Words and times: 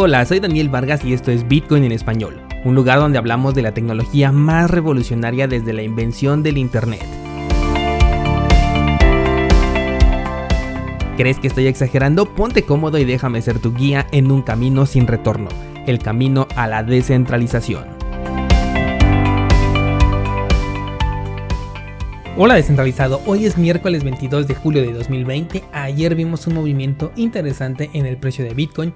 Hola, 0.00 0.24
soy 0.24 0.38
Daniel 0.38 0.68
Vargas 0.68 1.04
y 1.04 1.12
esto 1.12 1.32
es 1.32 1.48
Bitcoin 1.48 1.82
en 1.82 1.90
español, 1.90 2.40
un 2.64 2.76
lugar 2.76 3.00
donde 3.00 3.18
hablamos 3.18 3.56
de 3.56 3.62
la 3.62 3.74
tecnología 3.74 4.30
más 4.30 4.70
revolucionaria 4.70 5.48
desde 5.48 5.72
la 5.72 5.82
invención 5.82 6.44
del 6.44 6.56
Internet. 6.56 7.02
¿Crees 11.16 11.40
que 11.40 11.48
estoy 11.48 11.66
exagerando? 11.66 12.32
Ponte 12.32 12.62
cómodo 12.62 12.96
y 12.98 13.04
déjame 13.04 13.42
ser 13.42 13.58
tu 13.58 13.74
guía 13.74 14.06
en 14.12 14.30
un 14.30 14.42
camino 14.42 14.86
sin 14.86 15.08
retorno, 15.08 15.48
el 15.88 15.98
camino 15.98 16.46
a 16.54 16.68
la 16.68 16.84
descentralización. 16.84 17.84
Hola 22.36 22.54
descentralizado, 22.54 23.20
hoy 23.26 23.46
es 23.46 23.58
miércoles 23.58 24.04
22 24.04 24.46
de 24.46 24.54
julio 24.54 24.80
de 24.80 24.92
2020, 24.92 25.64
ayer 25.72 26.14
vimos 26.14 26.46
un 26.46 26.54
movimiento 26.54 27.10
interesante 27.16 27.90
en 27.94 28.06
el 28.06 28.16
precio 28.16 28.44
de 28.44 28.54
Bitcoin, 28.54 28.94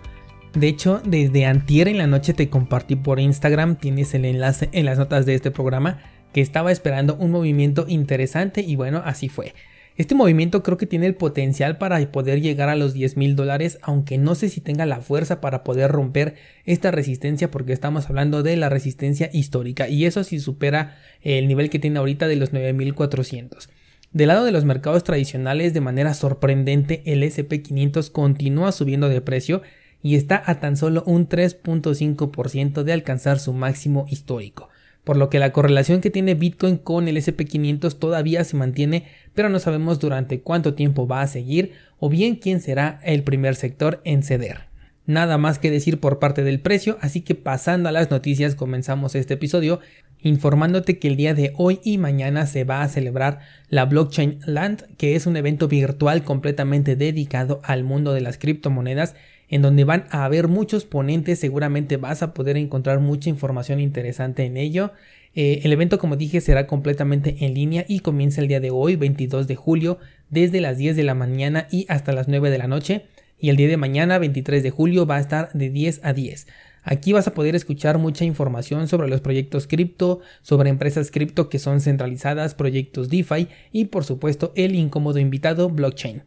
de 0.55 0.69
hecho, 0.69 1.01
desde 1.05 1.47
antier 1.47 1.89
en 1.89 1.99
la 1.99 2.07
noche 2.07 2.35
te 2.35 2.51
compartí 2.51 2.97
por 2.97 3.19
Instagram, 3.19 3.77
tienes 3.77 4.13
el 4.15 4.25
enlace 4.25 4.69
en 4.73 4.85
las 4.85 4.99
notas 4.99 5.25
de 5.25 5.35
este 5.35 5.51
programa, 5.51 5.99
que 6.33 6.41
estaba 6.41 6.73
esperando 6.73 7.15
un 7.17 7.31
movimiento 7.31 7.87
interesante 7.89 8.61
y 8.61 8.77
bueno, 8.77 9.03
así 9.05 9.29
fue. 9.29 9.55
Este 9.97 10.15
movimiento 10.15 10.63
creo 10.63 10.79
que 10.79 10.87
tiene 10.87 11.07
el 11.07 11.15
potencial 11.15 11.77
para 11.77 12.01
poder 12.11 12.41
llegar 12.41 12.71
a 12.71 12.77
los 12.77 12.95
10 12.95 13.19
mil 13.19 13.37
dólares, 13.37 13.79
aunque 13.83 14.17
no 14.17 14.35
sé 14.35 14.49
si 14.49 14.61
tenga 14.63 14.87
la 14.87 15.01
fuerza 15.01 15.41
para 15.41 15.65
poder 15.65 15.91
romper 15.91 16.35
esta 16.65 16.91
resistencia, 16.91 17.51
porque 17.51 17.75
estamos 17.75 18.09
hablando 18.09 18.43
de 18.43 18.57
la 18.57 18.71
resistencia 18.71 19.29
histórica, 19.33 19.89
y 19.89 20.07
eso 20.07 20.25
si 20.25 20.39
supera 20.39 20.99
el 21.21 21.47
nivel 21.47 21.69
que 21.69 21.79
tiene 21.79 21.99
ahorita 21.99 22.27
de 22.27 22.37
los 22.37 22.53
9400. 22.55 23.69
Del 24.13 24.29
lado 24.29 24.45
de 24.45 24.53
los 24.53 24.65
mercados 24.65 25.05
tradicionales, 25.05 25.73
de 25.73 25.81
manera 25.81 26.15
sorprendente, 26.15 27.03
el 27.07 27.23
SP500 27.23 28.11
continúa 28.11 28.73
subiendo 28.73 29.09
de 29.09 29.21
precio 29.21 29.63
y 30.03 30.17
está 30.17 30.43
a 30.45 30.61
tan 30.61 30.77
solo 30.77 31.03
un 31.07 31.29
3.5% 31.29 32.83
de 32.83 32.93
alcanzar 32.93 33.39
su 33.39 33.53
máximo 33.53 34.07
histórico, 34.09 34.69
por 35.05 35.17
lo 35.17 35.31
que 35.31 35.39
la 35.39 35.53
correlación 35.53 36.01
que 36.01 36.11
tiene 36.11 36.35
Bitcoin 36.35 36.77
con 36.77 37.09
el 37.09 37.17
SP500 37.17 37.99
todavía 37.99 38.45
se 38.45 38.57
mantiene, 38.57 39.07
pero 39.35 39.49
no 39.49 39.59
sabemos 39.59 39.99
durante 40.01 40.41
cuánto 40.41 40.75
tiempo 40.75 41.07
va 41.07 41.23
a 41.23 41.29
seguir 41.29 41.73
o 41.99 42.09
bien 42.09 42.37
quién 42.37 42.61
será 42.61 43.01
el 43.05 43.23
primer 43.23 43.55
sector 43.55 44.01
en 44.05 44.23
ceder. 44.23 44.73
Nada 45.05 45.37
más 45.37 45.59
que 45.59 45.71
decir 45.71 45.99
por 45.99 46.21
parte 46.21 46.45
del 46.45 46.61
precio, 46.61 46.97
así 47.01 47.23
que 47.23 47.35
pasando 47.35 47.89
a 47.89 47.93
las 47.93 48.11
noticias 48.11 48.55
comenzamos 48.55 49.17
este 49.17 49.35
episodio 49.35 49.81
informándote 50.21 51.01
que 51.01 51.09
el 51.09 51.17
día 51.17 51.35
de 51.35 51.53
hoy 51.57 51.81
y 51.83 51.99
mañana 51.99 52.47
se 52.47 52.63
va 52.63 52.83
a 52.83 52.89
celebrar 52.89 53.41
la 53.69 53.87
Blockchain 53.87 54.39
Land, 54.47 54.97
que 54.97 55.17
es 55.17 55.27
un 55.27 55.37
evento 55.37 55.67
virtual 55.67 56.23
completamente 56.23 56.95
dedicado 56.95 57.61
al 57.65 57.83
mundo 57.83 58.13
de 58.13 58.21
las 58.21 58.39
criptomonedas 58.39 59.17
en 59.53 59.61
donde 59.61 59.85
van 59.85 60.07
a 60.11 60.25
haber 60.25 60.49
muchos 60.49 60.87
ponentes, 60.87 61.39
seguramente 61.39 61.99
vas 61.99 62.23
a 62.23 62.33
poder 62.33 62.57
encontrar 62.57 63.01
mucha 63.01 63.29
información 63.29 63.81
interesante 63.81 64.47
en 64.47 64.57
ello. 64.57 64.93
Eh, 65.35 65.61
el 65.63 65.73
evento, 65.75 65.99
como 65.99 66.17
dije, 66.17 66.41
será 66.41 66.67
completamente 66.67 67.37
en 67.45 67.53
línea 67.53 67.85
y 67.87 68.01
comienza 68.01 68.41
el 68.41 68.49
día 68.49 68.61
de 68.61 68.71
hoy, 68.71 68.97
22 68.97 69.47
de 69.47 69.55
julio, 69.55 69.99
desde 70.31 70.63
las 70.63 70.79
10 70.79 70.97
de 70.97 71.03
la 71.03 71.15
mañana 71.15 71.69
y 71.71 71.85
hasta 71.91 72.13
las 72.13 72.29
9 72.29 72.49
de 72.49 72.57
la 72.57 72.67
noche. 72.67 73.03
Y 73.39 73.51
el 73.51 73.57
día 73.57 73.69
de 73.69 73.77
mañana, 73.77 74.19
23 74.19 74.63
de 74.63 74.71
julio, 74.71 75.05
va 75.05 75.17
a 75.17 75.21
estar 75.21 75.51
de 75.53 75.69
10 75.69 76.01
a 76.03 76.15
10. 76.15 76.47
Aquí 76.83 77.13
vas 77.13 77.29
a 77.29 77.35
poder 77.35 77.55
escuchar 77.55 77.99
mucha 77.99 78.25
información 78.25 78.89
sobre 78.89 79.09
los 79.09 79.21
proyectos 79.21 79.67
cripto, 79.67 80.21
sobre 80.41 80.71
empresas 80.71 81.11
cripto 81.11 81.51
que 81.51 81.59
son 81.59 81.83
centralizadas, 81.83 82.55
proyectos 82.55 83.11
DeFi 83.11 83.49
y 83.71 83.85
por 83.85 84.05
supuesto 84.05 84.53
el 84.57 84.75
incómodo 84.75 85.19
invitado 85.19 85.69
blockchain. 85.69 86.23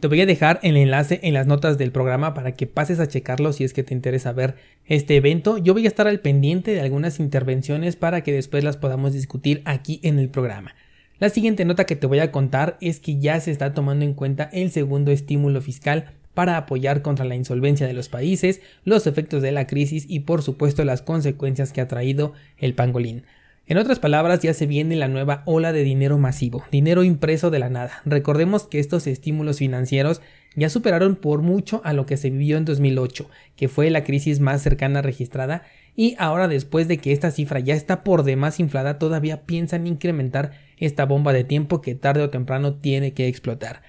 Te 0.00 0.08
voy 0.08 0.22
a 0.22 0.26
dejar 0.26 0.60
el 0.62 0.78
enlace 0.78 1.20
en 1.24 1.34
las 1.34 1.46
notas 1.46 1.76
del 1.76 1.92
programa 1.92 2.32
para 2.32 2.52
que 2.52 2.66
pases 2.66 3.00
a 3.00 3.06
checarlo 3.06 3.52
si 3.52 3.64
es 3.64 3.74
que 3.74 3.82
te 3.82 3.92
interesa 3.92 4.32
ver 4.32 4.56
este 4.86 5.14
evento. 5.14 5.58
Yo 5.58 5.74
voy 5.74 5.84
a 5.84 5.88
estar 5.88 6.08
al 6.08 6.20
pendiente 6.20 6.72
de 6.72 6.80
algunas 6.80 7.20
intervenciones 7.20 7.96
para 7.96 8.22
que 8.22 8.32
después 8.32 8.64
las 8.64 8.78
podamos 8.78 9.12
discutir 9.12 9.60
aquí 9.66 10.00
en 10.02 10.18
el 10.18 10.30
programa. 10.30 10.74
La 11.18 11.28
siguiente 11.28 11.66
nota 11.66 11.84
que 11.84 11.96
te 11.96 12.06
voy 12.06 12.20
a 12.20 12.32
contar 12.32 12.78
es 12.80 12.98
que 12.98 13.18
ya 13.18 13.38
se 13.40 13.50
está 13.50 13.74
tomando 13.74 14.06
en 14.06 14.14
cuenta 14.14 14.48
el 14.54 14.70
segundo 14.70 15.10
estímulo 15.10 15.60
fiscal 15.60 16.12
para 16.32 16.56
apoyar 16.56 17.02
contra 17.02 17.26
la 17.26 17.36
insolvencia 17.36 17.86
de 17.86 17.92
los 17.92 18.08
países, 18.08 18.62
los 18.86 19.06
efectos 19.06 19.42
de 19.42 19.52
la 19.52 19.66
crisis 19.66 20.06
y 20.08 20.20
por 20.20 20.40
supuesto 20.40 20.82
las 20.82 21.02
consecuencias 21.02 21.74
que 21.74 21.82
ha 21.82 21.88
traído 21.88 22.32
el 22.56 22.72
pangolín. 22.72 23.24
En 23.70 23.78
otras 23.78 24.00
palabras, 24.00 24.40
ya 24.40 24.52
se 24.52 24.66
viene 24.66 24.96
la 24.96 25.06
nueva 25.06 25.44
ola 25.46 25.72
de 25.72 25.84
dinero 25.84 26.18
masivo, 26.18 26.64
dinero 26.72 27.04
impreso 27.04 27.52
de 27.52 27.60
la 27.60 27.70
nada. 27.70 28.02
Recordemos 28.04 28.64
que 28.64 28.80
estos 28.80 29.06
estímulos 29.06 29.58
financieros 29.58 30.20
ya 30.56 30.68
superaron 30.68 31.14
por 31.14 31.42
mucho 31.42 31.80
a 31.84 31.92
lo 31.92 32.04
que 32.04 32.16
se 32.16 32.30
vivió 32.30 32.56
en 32.56 32.64
2008, 32.64 33.30
que 33.54 33.68
fue 33.68 33.88
la 33.90 34.02
crisis 34.02 34.40
más 34.40 34.60
cercana 34.62 35.02
registrada, 35.02 35.62
y 35.94 36.16
ahora 36.18 36.48
después 36.48 36.88
de 36.88 36.98
que 36.98 37.12
esta 37.12 37.30
cifra 37.30 37.60
ya 37.60 37.76
está 37.76 38.02
por 38.02 38.24
demás 38.24 38.58
inflada, 38.58 38.98
todavía 38.98 39.42
piensan 39.42 39.86
incrementar 39.86 40.50
esta 40.76 41.04
bomba 41.06 41.32
de 41.32 41.44
tiempo 41.44 41.80
que 41.80 41.94
tarde 41.94 42.22
o 42.22 42.30
temprano 42.30 42.74
tiene 42.74 43.12
que 43.12 43.28
explotar. 43.28 43.82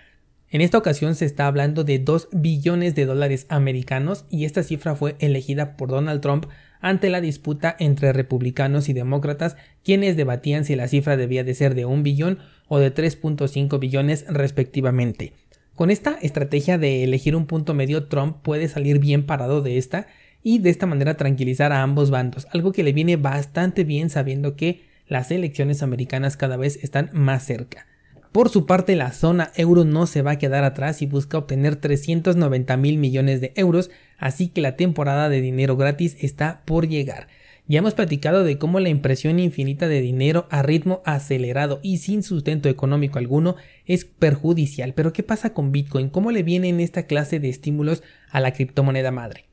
En 0.52 0.62
esta 0.62 0.78
ocasión 0.78 1.16
se 1.16 1.26
está 1.26 1.48
hablando 1.48 1.84
de 1.84 1.98
2 1.98 2.28
billones 2.34 2.94
de 2.94 3.08
dólares 3.08 3.48
americanos 3.50 4.26
y 4.30 4.46
esta 4.46 4.62
cifra 4.62 4.94
fue 4.94 5.16
elegida 5.18 5.76
por 5.76 5.90
Donald 5.90 6.22
Trump 6.22 6.46
ante 6.82 7.10
la 7.10 7.22
disputa 7.22 7.76
entre 7.80 8.12
republicanos 8.12 8.90
y 8.90 8.94
demócratas, 8.94 9.56
quienes 9.84 10.18
debatían 10.18 10.66
si 10.66 10.76
la 10.76 10.88
cifra 10.88 11.16
debía 11.16 11.44
de 11.44 11.54
ser 11.54 11.76
de 11.76 11.86
un 11.86 12.04
billón 12.04 12.40
o 12.68 12.80
de 12.80 12.94
3.5 12.94 13.80
billones 13.80 14.26
respectivamente. 14.28 15.34
Con 15.76 15.90
esta 15.90 16.18
estrategia 16.22 16.78
de 16.78 17.04
elegir 17.04 17.36
un 17.36 17.46
punto 17.46 17.74
medio, 17.74 18.08
Trump 18.08 18.38
puede 18.42 18.68
salir 18.68 19.00
bien 19.00 19.26
parado 19.26 19.62
de 19.62 19.78
esta 19.78 20.08
y 20.44 20.60
de 20.60 20.70
esta 20.70 20.86
manera 20.86 21.16
tranquilizar 21.16 21.72
a 21.72 21.84
ambos 21.84 22.10
bandos, 22.10 22.48
algo 22.52 22.72
que 22.72 22.84
le 22.84 22.94
viene 22.94 23.16
bastante 23.16 23.84
bien 23.84 24.10
sabiendo 24.10 24.56
que 24.56 24.82
las 25.08 25.32
elecciones 25.32 25.84
americanas 25.84 26.38
cada 26.38 26.58
vez 26.58 26.84
están 26.84 27.10
más 27.14 27.46
cerca. 27.46 27.86
Por 28.32 28.48
su 28.48 28.66
parte, 28.66 28.96
la 28.96 29.12
zona 29.12 29.52
euro 29.56 29.84
no 29.84 30.08
se 30.08 30.22
va 30.22 30.32
a 30.32 30.38
quedar 30.38 30.64
atrás 30.64 31.02
y 31.02 31.06
busca 31.06 31.38
obtener 31.38 31.76
390 31.76 32.78
mil 32.78 32.98
millones 32.98 33.42
de 33.42 33.52
euros, 33.58 33.92
así 34.18 34.48
que 34.48 34.62
la 34.62 34.78
temporada 34.78 35.28
de 35.28 35.42
dinero 35.42 35.76
gratis 35.76 36.16
está 36.22 36.62
por 36.64 36.88
llegar. 36.88 37.28
Ya 37.68 37.80
hemos 37.80 37.94
platicado 37.94 38.46
de 38.46 38.58
cómo 38.58 38.80
la 38.80 38.88
impresión 38.88 39.38
infinita 39.38 39.90
de 39.90 40.00
dinero 40.00 40.48
a 40.50 40.62
ritmo 40.62 41.02
acelerado 41.04 41.80
y 41.84 41.98
sin 41.98 42.24
sustento 42.24 42.70
económico 42.70 43.20
alguno 43.20 43.58
es 43.86 44.06
perjudicial. 44.06 44.94
Pero 44.94 45.12
¿qué 45.12 45.24
pasa 45.24 45.54
con 45.54 45.74
Bitcoin? 45.74 46.10
¿Cómo 46.10 46.32
le 46.32 46.44
vienen 46.44 46.80
esta 46.80 47.04
clase 47.04 47.40
de 47.40 47.50
estímulos 47.50 48.02
a 48.30 48.40
la 48.40 48.54
criptomoneda 48.54 49.12
madre? 49.12 49.46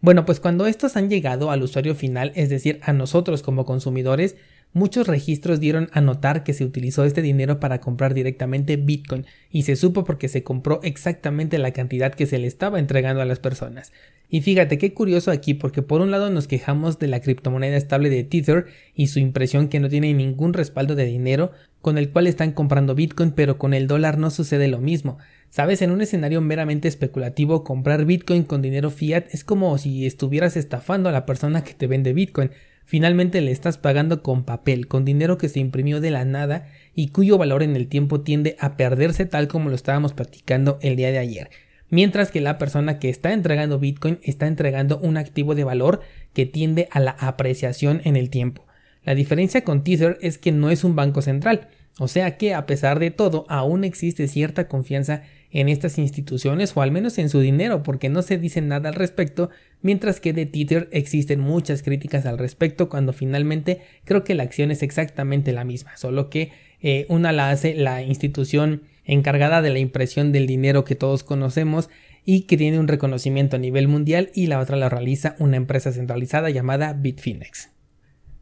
Bueno, 0.00 0.24
pues 0.24 0.38
cuando 0.38 0.66
estos 0.66 0.96
han 0.96 1.10
llegado 1.10 1.50
al 1.50 1.62
usuario 1.62 1.94
final, 1.94 2.32
es 2.36 2.50
decir, 2.50 2.78
a 2.82 2.92
nosotros 2.92 3.42
como 3.42 3.64
consumidores, 3.64 4.36
Muchos 4.74 5.06
registros 5.06 5.60
dieron 5.60 5.88
a 5.92 6.00
notar 6.00 6.44
que 6.44 6.52
se 6.52 6.64
utilizó 6.64 7.04
este 7.04 7.22
dinero 7.22 7.58
para 7.58 7.80
comprar 7.80 8.12
directamente 8.12 8.76
Bitcoin 8.76 9.24
y 9.50 9.62
se 9.62 9.76
supo 9.76 10.04
porque 10.04 10.28
se 10.28 10.42
compró 10.42 10.80
exactamente 10.82 11.56
la 11.58 11.72
cantidad 11.72 12.14
que 12.14 12.26
se 12.26 12.38
le 12.38 12.46
estaba 12.46 12.78
entregando 12.78 13.22
a 13.22 13.24
las 13.24 13.38
personas. 13.38 13.92
Y 14.28 14.42
fíjate 14.42 14.76
qué 14.76 14.92
curioso 14.92 15.30
aquí 15.30 15.54
porque 15.54 15.80
por 15.80 16.02
un 16.02 16.10
lado 16.10 16.28
nos 16.28 16.46
quejamos 16.46 16.98
de 16.98 17.06
la 17.06 17.20
criptomoneda 17.20 17.78
estable 17.78 18.10
de 18.10 18.24
Tether 18.24 18.66
y 18.94 19.06
su 19.06 19.20
impresión 19.20 19.68
que 19.68 19.80
no 19.80 19.88
tiene 19.88 20.12
ningún 20.12 20.52
respaldo 20.52 20.94
de 20.94 21.06
dinero 21.06 21.52
con 21.80 21.96
el 21.96 22.10
cual 22.10 22.26
están 22.26 22.52
comprando 22.52 22.94
Bitcoin 22.94 23.30
pero 23.30 23.56
con 23.56 23.72
el 23.72 23.86
dólar 23.86 24.18
no 24.18 24.30
sucede 24.30 24.68
lo 24.68 24.80
mismo. 24.80 25.16
Sabes, 25.48 25.80
en 25.80 25.92
un 25.92 26.02
escenario 26.02 26.42
meramente 26.42 26.88
especulativo 26.88 27.64
comprar 27.64 28.04
Bitcoin 28.04 28.42
con 28.42 28.60
dinero 28.60 28.90
fiat 28.90 29.32
es 29.32 29.44
como 29.44 29.78
si 29.78 30.04
estuvieras 30.04 30.58
estafando 30.58 31.08
a 31.08 31.12
la 31.12 31.24
persona 31.24 31.64
que 31.64 31.72
te 31.72 31.86
vende 31.86 32.12
Bitcoin 32.12 32.50
Finalmente 32.88 33.42
le 33.42 33.50
estás 33.50 33.76
pagando 33.76 34.22
con 34.22 34.44
papel, 34.44 34.88
con 34.88 35.04
dinero 35.04 35.36
que 35.36 35.50
se 35.50 35.60
imprimió 35.60 36.00
de 36.00 36.10
la 36.10 36.24
nada 36.24 36.68
y 36.94 37.08
cuyo 37.08 37.36
valor 37.36 37.62
en 37.62 37.76
el 37.76 37.86
tiempo 37.86 38.22
tiende 38.22 38.56
a 38.60 38.78
perderse 38.78 39.26
tal 39.26 39.46
como 39.46 39.68
lo 39.68 39.74
estábamos 39.74 40.14
platicando 40.14 40.78
el 40.80 40.96
día 40.96 41.10
de 41.10 41.18
ayer. 41.18 41.50
Mientras 41.90 42.30
que 42.30 42.40
la 42.40 42.56
persona 42.56 42.98
que 42.98 43.10
está 43.10 43.34
entregando 43.34 43.78
Bitcoin 43.78 44.20
está 44.22 44.46
entregando 44.46 44.96
un 45.00 45.18
activo 45.18 45.54
de 45.54 45.64
valor 45.64 46.00
que 46.32 46.46
tiende 46.46 46.88
a 46.90 47.00
la 47.00 47.10
apreciación 47.10 48.00
en 48.04 48.16
el 48.16 48.30
tiempo. 48.30 48.64
La 49.04 49.14
diferencia 49.14 49.64
con 49.64 49.84
Tether 49.84 50.16
es 50.22 50.38
que 50.38 50.50
no 50.50 50.70
es 50.70 50.82
un 50.82 50.96
banco 50.96 51.20
central, 51.20 51.68
o 51.98 52.08
sea 52.08 52.36
que 52.36 52.54
a 52.54 52.66
pesar 52.66 52.98
de 52.98 53.10
todo 53.10 53.44
aún 53.48 53.84
existe 53.84 54.28
cierta 54.28 54.68
confianza 54.68 55.22
en 55.50 55.68
estas 55.68 55.98
instituciones 55.98 56.76
o 56.76 56.82
al 56.82 56.92
menos 56.92 57.18
en 57.18 57.28
su 57.28 57.40
dinero 57.40 57.82
porque 57.82 58.08
no 58.08 58.22
se 58.22 58.38
dice 58.38 58.60
nada 58.60 58.90
al 58.90 58.94
respecto, 58.94 59.50
mientras 59.82 60.20
que 60.20 60.32
de 60.32 60.46
Tether 60.46 60.88
existen 60.92 61.40
muchas 61.40 61.82
críticas 61.82 62.26
al 62.26 62.38
respecto 62.38 62.88
cuando 62.88 63.12
finalmente 63.12 63.80
creo 64.04 64.24
que 64.24 64.34
la 64.34 64.42
acción 64.42 64.70
es 64.70 64.82
exactamente 64.82 65.52
la 65.52 65.64
misma, 65.64 65.96
solo 65.96 66.30
que 66.30 66.52
eh, 66.80 67.06
una 67.08 67.32
la 67.32 67.50
hace 67.50 67.74
la 67.74 68.02
institución 68.02 68.82
encargada 69.04 69.62
de 69.62 69.70
la 69.70 69.78
impresión 69.78 70.32
del 70.32 70.46
dinero 70.46 70.84
que 70.84 70.94
todos 70.94 71.24
conocemos 71.24 71.88
y 72.24 72.42
que 72.42 72.58
tiene 72.58 72.78
un 72.78 72.88
reconocimiento 72.88 73.56
a 73.56 73.58
nivel 73.58 73.88
mundial 73.88 74.30
y 74.34 74.46
la 74.46 74.60
otra 74.60 74.76
la 74.76 74.90
realiza 74.90 75.34
una 75.38 75.56
empresa 75.56 75.92
centralizada 75.92 76.50
llamada 76.50 76.92
Bitfinex. 76.92 77.70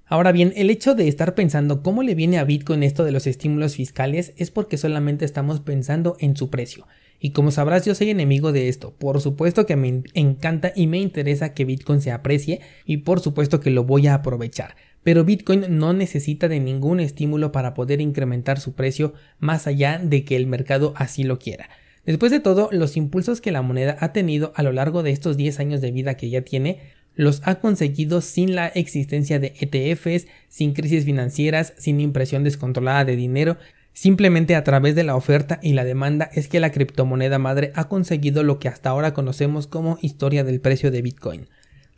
Ahora 0.08 0.30
bien, 0.30 0.52
el 0.54 0.70
hecho 0.70 0.94
de 0.94 1.08
estar 1.08 1.34
pensando 1.34 1.82
cómo 1.82 2.04
le 2.04 2.14
viene 2.14 2.38
a 2.38 2.44
Bitcoin 2.44 2.84
esto 2.84 3.04
de 3.04 3.10
los 3.10 3.26
estímulos 3.26 3.74
fiscales 3.74 4.34
es 4.36 4.52
porque 4.52 4.78
solamente 4.78 5.24
estamos 5.24 5.58
pensando 5.58 6.16
en 6.20 6.36
su 6.36 6.48
precio. 6.48 6.86
Y 7.18 7.30
como 7.30 7.50
sabrás, 7.50 7.84
yo 7.84 7.94
soy 7.96 8.10
enemigo 8.10 8.52
de 8.52 8.68
esto. 8.68 8.92
Por 8.92 9.20
supuesto 9.20 9.66
que 9.66 9.74
me 9.74 10.04
encanta 10.14 10.72
y 10.76 10.86
me 10.86 10.98
interesa 10.98 11.54
que 11.54 11.64
Bitcoin 11.64 12.00
se 12.00 12.12
aprecie 12.12 12.60
y 12.84 12.98
por 12.98 13.18
supuesto 13.18 13.58
que 13.58 13.70
lo 13.70 13.82
voy 13.82 14.06
a 14.06 14.14
aprovechar. 14.14 14.76
Pero 15.02 15.24
Bitcoin 15.24 15.76
no 15.76 15.92
necesita 15.92 16.46
de 16.46 16.60
ningún 16.60 17.00
estímulo 17.00 17.50
para 17.50 17.74
poder 17.74 18.00
incrementar 18.00 18.60
su 18.60 18.74
precio 18.74 19.12
más 19.40 19.66
allá 19.66 19.98
de 20.00 20.24
que 20.24 20.36
el 20.36 20.46
mercado 20.46 20.94
así 20.96 21.24
lo 21.24 21.40
quiera. 21.40 21.68
Después 22.04 22.30
de 22.30 22.38
todo, 22.38 22.68
los 22.70 22.96
impulsos 22.96 23.40
que 23.40 23.50
la 23.50 23.62
moneda 23.62 23.96
ha 23.98 24.12
tenido 24.12 24.52
a 24.54 24.62
lo 24.62 24.70
largo 24.70 25.02
de 25.02 25.10
estos 25.10 25.36
10 25.36 25.58
años 25.58 25.80
de 25.80 25.90
vida 25.90 26.16
que 26.16 26.30
ya 26.30 26.42
tiene, 26.42 26.78
los 27.16 27.40
ha 27.44 27.56
conseguido 27.56 28.20
sin 28.20 28.54
la 28.54 28.68
existencia 28.68 29.40
de 29.40 29.54
ETFs, 29.58 30.28
sin 30.48 30.74
crisis 30.74 31.04
financieras, 31.04 31.72
sin 31.78 32.00
impresión 32.00 32.44
descontrolada 32.44 33.04
de 33.04 33.16
dinero, 33.16 33.56
simplemente 33.92 34.54
a 34.54 34.62
través 34.62 34.94
de 34.94 35.02
la 35.02 35.16
oferta 35.16 35.58
y 35.62 35.72
la 35.72 35.84
demanda 35.84 36.30
es 36.34 36.46
que 36.46 36.60
la 36.60 36.70
criptomoneda 36.70 37.38
madre 37.38 37.72
ha 37.74 37.88
conseguido 37.88 38.42
lo 38.42 38.58
que 38.58 38.68
hasta 38.68 38.90
ahora 38.90 39.14
conocemos 39.14 39.66
como 39.66 39.98
historia 40.02 40.44
del 40.44 40.60
precio 40.60 40.90
de 40.90 41.02
Bitcoin. 41.02 41.48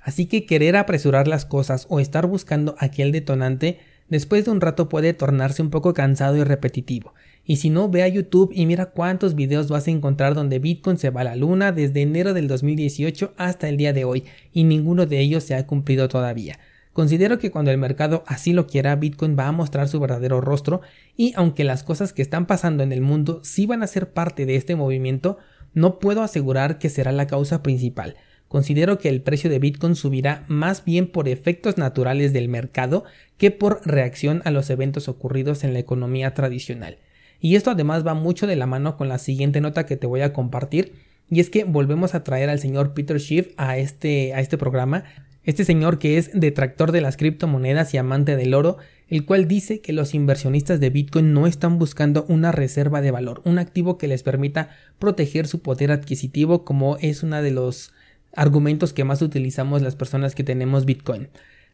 Así 0.00 0.26
que 0.26 0.46
querer 0.46 0.76
apresurar 0.76 1.26
las 1.28 1.44
cosas 1.44 1.86
o 1.90 2.00
estar 2.00 2.26
buscando 2.26 2.76
aquel 2.78 3.12
detonante 3.12 3.80
después 4.08 4.44
de 4.44 4.50
un 4.50 4.60
rato 4.60 4.88
puede 4.88 5.12
tornarse 5.12 5.62
un 5.62 5.70
poco 5.70 5.94
cansado 5.94 6.36
y 6.36 6.44
repetitivo, 6.44 7.14
y 7.44 7.56
si 7.56 7.70
no, 7.70 7.88
ve 7.88 8.02
a 8.02 8.08
YouTube 8.08 8.52
y 8.54 8.66
mira 8.66 8.90
cuántos 8.90 9.34
videos 9.34 9.68
vas 9.68 9.88
a 9.88 9.90
encontrar 9.90 10.34
donde 10.34 10.58
Bitcoin 10.58 10.98
se 10.98 11.08
va 11.08 11.22
a 11.22 11.24
la 11.24 11.36
luna 11.36 11.72
desde 11.72 12.02
enero 12.02 12.34
del 12.34 12.46
2018 12.46 13.32
hasta 13.38 13.68
el 13.70 13.78
día 13.78 13.94
de 13.94 14.04
hoy, 14.04 14.24
y 14.52 14.64
ninguno 14.64 15.06
de 15.06 15.18
ellos 15.20 15.44
se 15.44 15.54
ha 15.54 15.66
cumplido 15.66 16.08
todavía. 16.08 16.58
Considero 16.92 17.38
que 17.38 17.50
cuando 17.50 17.70
el 17.70 17.78
mercado 17.78 18.24
así 18.26 18.52
lo 18.52 18.66
quiera, 18.66 18.96
Bitcoin 18.96 19.34
va 19.38 19.46
a 19.46 19.52
mostrar 19.52 19.88
su 19.88 19.98
verdadero 19.98 20.40
rostro, 20.40 20.82
y 21.16 21.32
aunque 21.36 21.64
las 21.64 21.84
cosas 21.84 22.12
que 22.12 22.22
están 22.22 22.46
pasando 22.46 22.82
en 22.82 22.92
el 22.92 23.00
mundo 23.00 23.40
sí 23.44 23.66
van 23.66 23.82
a 23.82 23.86
ser 23.86 24.12
parte 24.12 24.46
de 24.46 24.56
este 24.56 24.76
movimiento, 24.76 25.38
no 25.72 26.00
puedo 26.00 26.22
asegurar 26.22 26.78
que 26.78 26.90
será 26.90 27.12
la 27.12 27.26
causa 27.26 27.62
principal. 27.62 28.16
Considero 28.48 28.98
que 28.98 29.10
el 29.10 29.20
precio 29.20 29.50
de 29.50 29.58
Bitcoin 29.58 29.94
subirá 29.94 30.44
más 30.48 30.84
bien 30.84 31.06
por 31.06 31.28
efectos 31.28 31.76
naturales 31.76 32.32
del 32.32 32.48
mercado 32.48 33.04
que 33.36 33.50
por 33.50 33.86
reacción 33.86 34.40
a 34.44 34.50
los 34.50 34.70
eventos 34.70 35.06
ocurridos 35.08 35.64
en 35.64 35.74
la 35.74 35.78
economía 35.78 36.32
tradicional. 36.32 36.96
Y 37.40 37.56
esto 37.56 37.70
además 37.70 38.06
va 38.06 38.14
mucho 38.14 38.46
de 38.46 38.56
la 38.56 38.66
mano 38.66 38.96
con 38.96 39.08
la 39.08 39.18
siguiente 39.18 39.60
nota 39.60 39.86
que 39.86 39.96
te 39.96 40.06
voy 40.06 40.22
a 40.22 40.32
compartir. 40.32 40.94
Y 41.30 41.40
es 41.40 41.50
que 41.50 41.64
volvemos 41.64 42.14
a 42.14 42.24
traer 42.24 42.48
al 42.48 42.58
señor 42.58 42.94
Peter 42.94 43.20
Schiff 43.20 43.48
a 43.58 43.76
este, 43.76 44.32
a 44.32 44.40
este 44.40 44.56
programa. 44.56 45.04
Este 45.44 45.64
señor 45.64 45.98
que 45.98 46.18
es 46.18 46.30
detractor 46.32 46.90
de 46.90 47.00
las 47.00 47.16
criptomonedas 47.16 47.94
y 47.94 47.98
amante 47.98 48.34
del 48.34 48.54
oro, 48.54 48.78
el 49.08 49.24
cual 49.24 49.46
dice 49.46 49.80
que 49.80 49.92
los 49.92 50.14
inversionistas 50.14 50.80
de 50.80 50.90
Bitcoin 50.90 51.32
no 51.32 51.46
están 51.46 51.78
buscando 51.78 52.24
una 52.28 52.52
reserva 52.52 53.00
de 53.00 53.10
valor, 53.10 53.40
un 53.44 53.58
activo 53.58 53.98
que 53.98 54.08
les 54.08 54.22
permita 54.22 54.70
proteger 54.98 55.46
su 55.46 55.60
poder 55.60 55.90
adquisitivo 55.90 56.64
como 56.64 56.98
es 56.98 57.22
uno 57.22 57.40
de 57.40 57.50
los 57.50 57.92
argumentos 58.34 58.92
que 58.92 59.04
más 59.04 59.22
utilizamos 59.22 59.82
las 59.82 59.96
personas 59.96 60.34
que 60.34 60.44
tenemos 60.44 60.84
Bitcoin. 60.84 61.28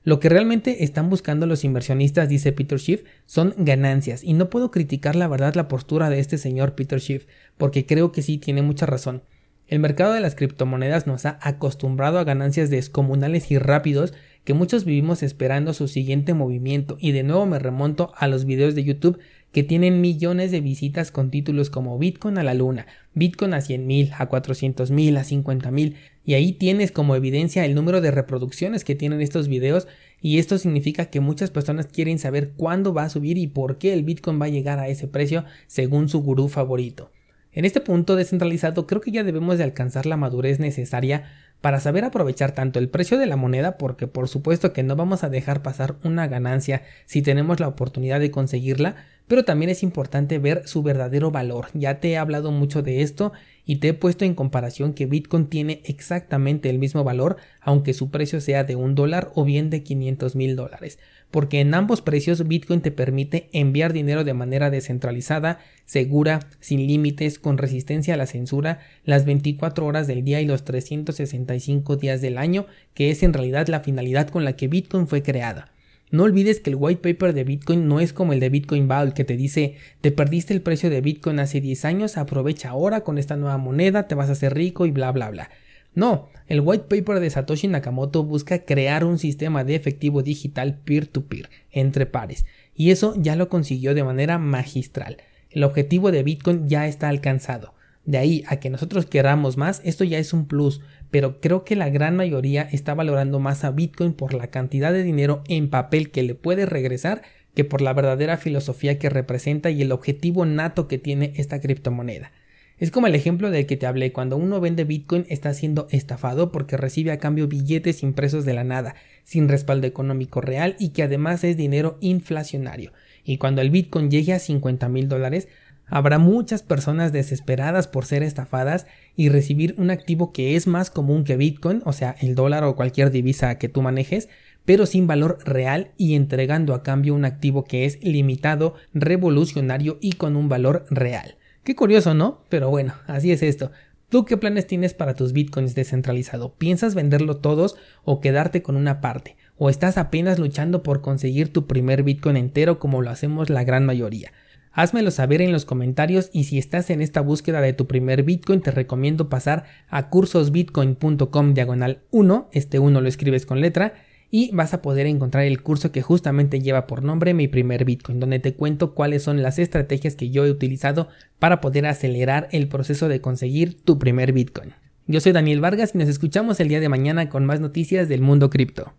Lo 0.05 0.21
que 0.21 0.29
realmente 0.29 0.85
están 0.85 1.09
buscando 1.09 1.47
los 1.47 1.65
inversionistas, 1.65 2.29
dice 2.29 2.53
Peter 2.53 2.79
Schiff, 2.79 3.05
son 3.25 3.55
ganancias, 3.57 4.23
y 4.23 4.35
no 4.35 4.51
puedo 4.51 4.71
criticar 4.71 5.17
la 5.17 5.29
verdad 5.29 5.55
la 5.55 5.67
postura 5.67 6.11
de 6.11 6.19
este 6.19 6.37
señor 6.37 6.75
Peter 6.75 7.01
Schiff, 7.01 7.27
porque 7.57 7.87
creo 7.87 8.13
que 8.13 8.21
sí 8.21 8.37
tiene 8.37 8.61
mucha 8.61 8.85
razón. 8.85 9.23
El 9.67 9.79
mercado 9.79 10.13
de 10.13 10.21
las 10.21 10.35
criptomonedas 10.35 11.07
nos 11.07 11.25
ha 11.25 11.39
acostumbrado 11.41 12.19
a 12.19 12.25
ganancias 12.25 12.69
descomunales 12.69 13.51
y 13.51 13.57
rápidos 13.57 14.13
que 14.45 14.53
muchos 14.53 14.85
vivimos 14.85 15.23
esperando 15.23 15.73
su 15.73 15.89
siguiente 15.89 16.35
movimiento 16.35 16.99
y 17.01 17.13
de 17.13 17.23
nuevo 17.23 17.47
me 17.47 17.59
remonto 17.59 18.13
a 18.17 18.29
los 18.29 18.45
videos 18.45 18.75
de 18.75 18.85
YouTube 18.85 19.19
que 19.55 19.63
tienen 19.63 20.01
millones 20.01 20.51
de 20.51 20.61
visitas 20.61 21.13
con 21.13 21.31
títulos 21.31 21.71
como 21.71 21.97
Bitcoin 21.97 22.39
a 22.39 22.43
la 22.43 22.55
luna, 22.55 22.87
Bitcoin 23.15 23.55
a 23.55 23.61
100 23.61 23.87
mil, 23.87 24.11
a 24.19 24.27
400 24.27 24.91
mil, 24.91 25.17
a 25.17 25.23
50 25.23 25.71
mil, 25.71 25.95
y 26.27 26.35
ahí 26.35 26.53
tienes 26.53 26.91
como 26.91 27.15
evidencia 27.15 27.65
el 27.65 27.77
número 27.77 28.01
de 28.01 28.11
reproducciones 28.11 28.83
que 28.83 28.97
tienen 28.97 29.21
estos 29.21 29.47
videos 29.47 29.87
y 30.21 30.41
esto 30.41 30.59
significa 30.59 31.07
que 31.07 31.21
muchas 31.21 31.53
personas 31.53 31.87
quieren 31.87 32.19
saber 32.19 32.55
cuándo 32.57 32.93
va 32.93 33.05
a 33.05 33.09
subir 33.09 33.39
y 33.39 33.47
por 33.47 33.79
qué 33.79 33.93
el 33.93 34.03
Bitcoin 34.03 34.41
va 34.41 34.47
a 34.47 34.49
llegar 34.49 34.81
a 34.81 34.89
ese 34.89 35.07
precio 35.07 35.45
según 35.69 36.09
su 36.09 36.21
gurú 36.21 36.49
favorito. 36.49 37.13
En 37.53 37.65
este 37.65 37.81
punto 37.81 38.17
descentralizado 38.17 38.89
creo 38.89 39.01
que 39.01 39.13
ya 39.13 39.23
debemos 39.23 39.59
de 39.59 39.65
alcanzar 39.65 40.05
la 40.05 40.17
madurez 40.17 40.59
necesaria 40.59 41.31
para 41.65 41.81
saber 41.81 42.05
aprovechar 42.05 42.53
tanto 42.53 42.79
el 42.79 42.91
precio 42.91 43.17
de 43.17 43.25
la 43.25 43.37
moneda 43.37 43.79
porque 43.79 44.07
por 44.07 44.29
supuesto 44.29 44.75
que 44.75 44.83
no 44.83 44.97
vamos 44.97 45.25
a 45.25 45.31
dejar 45.31 45.63
pasar 45.63 45.97
una 46.05 46.27
ganancia 46.27 46.83
si 47.07 47.23
tenemos 47.23 47.59
la 47.59 47.69
oportunidad 47.69 48.21
de 48.21 48.31
conseguirla, 48.31 48.97
pero 49.29 49.47
también 49.47 49.71
es 49.71 49.83
importante 49.83 50.39
ver 50.39 50.69
su 50.69 50.83
verdadero 50.83 51.31
valor. 51.31 51.69
Ya 51.73 52.01
te 52.01 52.11
he 52.11 52.19
hablado 52.19 52.51
mucho 52.51 52.83
de 52.83 53.01
esto 53.01 53.33
y 53.65 53.77
te 53.77 53.89
he 53.89 53.95
puesto 53.95 54.27
en 54.27 54.35
comparación 54.35 54.93
que 54.93 55.07
Bitcoin 55.07 55.47
tiene 55.47 55.81
exactamente 55.87 56.69
el 56.69 56.79
mismo 56.79 57.03
valor, 57.03 57.39
aunque 57.63 57.95
su 57.95 58.11
precio 58.11 58.43
sea 58.43 58.65
de 58.65 58.77
un 58.77 58.95
dólar 58.95 59.33
o 59.35 59.47
bien 59.47 59.71
de 59.71 59.83
500 59.83 60.37
mil 60.37 60.57
dólares, 60.57 60.99
porque 61.35 61.59
en 61.59 61.75
ambos 61.75 62.01
precios 62.01 62.47
Bitcoin 62.47 62.81
te 62.81 62.93
permite 62.93 63.49
enviar 63.51 63.93
dinero 63.93 64.23
de 64.23 64.35
manera 64.35 64.71
descentralizada, 64.71 65.59
segura, 65.85 66.39
sin 66.61 66.87
límites, 66.87 67.41
con 67.41 67.59
resistencia 67.59 68.15
a 68.15 68.17
la 68.17 68.29
censura, 68.29 68.83
las 69.05 69.25
24 69.25 69.85
horas 69.85 70.07
del 70.07 70.23
día 70.23 70.41
y 70.41 70.47
los 70.47 70.65
365 70.65 71.97
días 71.97 72.21
del 72.21 72.39
año, 72.39 72.67
que 72.95 73.11
es 73.11 73.25
en 73.25 73.33
realidad 73.33 73.67
la 73.67 73.81
finalidad 73.81 74.29
con 74.29 74.45
la 74.45 74.55
que 74.55 74.69
Bitcoin 74.69 75.09
fue 75.09 75.25
creada. 75.25 75.73
No 76.13 76.23
olvides 76.23 76.61
que 76.61 76.71
el 76.71 76.77
white 76.77 77.03
paper 77.03 77.35
de 77.35 77.43
Bitcoin 77.43 77.89
no 77.89 77.99
es 77.99 78.13
como 78.13 78.33
el 78.33 78.39
de 78.39 78.51
Bitcoin 78.51 78.87
Vault 78.87 79.13
que 79.13 79.25
te 79.25 79.37
dice 79.37 79.75
te 80.03 80.13
perdiste 80.13 80.55
el 80.55 80.63
precio 80.63 80.89
de 80.89 81.01
Bitcoin 81.01 81.41
hace 81.41 81.61
10 81.61 81.85
años, 81.85 82.17
aprovecha 82.17 82.69
ahora 82.69 83.01
con 83.01 83.19
esta 83.19 83.35
nueva 83.35 83.59
moneda, 83.59 84.07
te 84.07 84.15
vas 84.15 84.29
a 84.29 84.35
hacer 84.35 84.55
rico 84.55 84.87
y 84.87 84.93
bla 84.93 85.11
bla 85.11 85.31
bla. 85.31 85.51
No, 85.95 86.29
el 86.47 86.61
white 86.61 86.85
paper 86.89 87.21
de 87.21 87.31
Satoshi 87.31 87.69
Nakamoto 87.69 88.25
busca 88.25 88.65
crear 88.65 89.05
un 89.05 89.19
sistema 89.19 89.65
de 89.65 89.77
efectivo 89.77 90.23
digital 90.23 90.79
peer-to-peer, 90.85 91.47
-peer, 91.47 91.51
entre 91.71 92.07
pares, 92.07 92.45
y 92.75 92.91
eso 92.91 93.15
ya 93.17 93.37
lo 93.37 93.49
consiguió 93.49 93.95
de 93.95 94.05
manera 94.05 94.39
magistral. 94.39 95.19
El 95.51 95.63
objetivo 95.63 96.11
de 96.11 96.25
Bitcoin 96.25 96.69
ya 96.69 96.89
está 96.89 97.09
alcanzado. 97.09 97.75
De 98.05 98.19
ahí 98.19 98.45
a 98.49 98.57
que 98.57 98.71
nosotros 98.71 99.07
queramos 99.07 99.57
más, 99.57 99.81
esto 99.85 100.05
ya 100.05 100.19
es 100.19 100.33
un 100.33 100.47
plus, 100.47 100.81
pero 101.11 101.41
creo 101.41 101.65
que 101.65 101.77
la 101.77 101.89
gran 101.89 102.17
mayoría 102.17 102.63
está 102.63 102.93
valorando 102.93 103.39
más 103.39 103.65
a 103.65 103.71
Bitcoin 103.71 104.13
por 104.13 104.35
la 104.35 104.49
cantidad 104.49 104.93
de 104.93 105.05
dinero 105.05 105.43
en 105.49 105.71
papel 105.71 106.11
que 106.11 106.23
le 106.23 106.35
puede 106.35 106.67
regresar 106.67 107.23
que 107.55 107.65
por 107.65 107.81
la 107.81 107.93
verdadera 107.93 108.37
filosofía 108.37 108.99
que 108.99 109.09
representa 109.09 109.71
y 109.71 109.81
el 109.81 109.93
objetivo 109.93 110.45
nato 110.45 110.89
que 110.89 110.99
tiene 110.99 111.33
esta 111.37 111.61
criptomoneda. 111.61 112.33
Es 112.79 112.91
como 112.91 113.07
el 113.07 113.15
ejemplo 113.15 113.51
del 113.51 113.67
que 113.67 113.77
te 113.77 113.87
hablé, 113.87 114.13
cuando 114.13 114.37
uno 114.37 114.61
vende 114.61 114.85
Bitcoin 114.85 115.27
está 115.29 115.55
siendo 115.55 115.87
estafado 115.91 116.51
porque 116.51 116.77
recibe 116.77 117.13
a 117.13 117.19
cambio 117.19 117.47
billetes 117.47 118.03
impresos 118.03 118.45
de 118.45 118.55
la 118.55 118.65
nada, 118.65 118.97
sin 119.23 119.49
respaldo 119.49 119.87
económico 119.87 120.41
real 120.41 120.75
y 120.79 120.89
que 120.89 121.05
además 121.05 121.45
es 121.45 121.57
dinero 121.57 121.99
inflacionario. 122.01 122.93
Y 123.25 123.39
cuando 123.39 123.63
el 123.63 123.71
Bitcoin 123.71 124.11
llegue 124.11 124.33
a 124.33 124.39
50 124.39 124.89
mil 124.89 125.09
dólares, 125.09 125.49
Habrá 125.87 126.19
muchas 126.19 126.63
personas 126.63 127.13
desesperadas 127.13 127.89
por 127.89 128.07
ser 128.07 128.23
estafadas 128.23 128.87
y 129.17 129.29
recibir 129.29 129.75
un 129.77 129.91
activo 129.91 130.33
que 130.33 130.57
es 130.57 130.67
más 130.67 130.91
común 130.91 131.25
que 131.25 131.37
Bitcoin, 131.37 131.83
o 131.85 131.93
sea, 131.93 132.17
el 132.21 132.35
dólar 132.35 132.65
o 132.65 132.75
cualquier 132.75 133.11
divisa 133.11 133.59
que 133.59 133.69
tú 133.69 133.83
manejes, 133.83 134.29
pero 134.65 134.87
sin 134.87 135.07
valor 135.07 135.39
real 135.45 135.91
y 135.99 136.15
entregando 136.15 136.73
a 136.73 136.83
cambio 136.83 137.15
un 137.15 137.27
activo 137.27 137.65
que 137.65 137.85
es 137.85 138.03
limitado, 138.03 138.75
revolucionario 138.95 139.99
y 140.01 140.13
con 140.13 140.37
un 140.37 140.49
valor 140.49 140.87
real. 140.89 141.37
Qué 141.65 141.75
curioso, 141.75 142.13
¿no? 142.13 142.45
Pero 142.51 142.69
bueno, 142.69 142.95
así 143.07 143.33
es 143.33 143.43
esto. 143.43 143.73
¿Tú 144.11 144.27
qué 144.27 144.37
planes 144.37 144.67
tienes 144.67 144.93
para 144.93 145.15
tus 145.15 145.33
bitcoins 145.33 145.75
descentralizado? 145.75 146.55
¿Piensas 146.55 146.95
venderlo 146.95 147.39
todos 147.39 147.77
o 148.05 148.21
quedarte 148.21 148.63
con 148.63 148.77
una 148.77 149.01
parte? 149.01 149.37
¿O 149.57 149.71
estás 149.71 149.97
apenas 149.97 150.39
luchando 150.39 150.83
por 150.83 151.01
conseguir 151.01 151.53
tu 151.53 151.67
primer 151.67 152.03
bitcoin 152.03 152.37
entero 152.37 152.79
como 152.79 153.01
lo 153.01 153.11
hacemos 153.11 153.49
la 153.49 153.65
gran 153.65 153.87
mayoría? 153.87 154.31
Házmelo 154.73 155.11
saber 155.13 155.41
en 155.41 155.53
los 155.53 155.65
comentarios 155.65 156.31
y 156.33 156.45
si 156.45 156.59
estás 156.59 156.91
en 156.91 157.01
esta 157.01 157.21
búsqueda 157.21 157.61
de 157.61 157.73
tu 157.73 157.87
primer 157.87 158.25
Bitcoin 158.25 158.61
te 158.61 158.73
recomiendo 158.73 159.29
pasar 159.29 159.67
a 159.89 160.11
cursosbitcoin.com 160.11 161.55
diagonal 161.55 162.01
1, 162.11 162.49
este 162.51 162.81
1 162.81 163.01
lo 163.01 163.09
escribes 163.09 163.47
con 163.47 163.61
letra, 163.61 163.95
y 164.31 164.51
vas 164.53 164.75
a 164.75 164.83
poder 164.83 165.07
encontrar 165.07 165.45
el 165.45 165.63
curso 165.63 165.93
que 165.93 166.03
justamente 166.03 166.61
lleva 166.61 166.87
por 166.87 167.03
nombre 167.03 167.35
Mi 167.35 167.49
primer 167.49 167.85
Bitcoin, 167.85 168.21
donde 168.21 168.39
te 168.39 168.55
cuento 168.55 168.95
cuáles 168.95 169.23
son 169.23 169.43
las 169.43 169.59
estrategias 169.59 170.17
que 170.17 170.31
yo 170.31 170.45
he 170.45 170.51
utilizado 170.51 171.09
para 171.39 171.61
poder 171.61 171.87
acelerar 171.87 172.49
el 172.53 172.69
proceso 172.69 173.09
de 173.09 173.21
conseguir 173.21 173.81
tu 173.83 173.99
primer 173.99 174.33
Bitcoin. 174.33 174.73
Yo 175.07 175.21
soy 175.21 175.33
Daniel 175.33 175.61
Vargas 175.61 175.95
y 175.95 175.99
nos 175.99 176.09
escuchamos 176.09 176.61
el 176.61 176.69
día 176.69 176.81
de 176.81 176.89
mañana 176.89 177.29
con 177.29 177.45
más 177.45 177.61
noticias 177.61 178.09
del 178.09 178.23
mundo 178.23 178.51
cripto. 178.51 178.93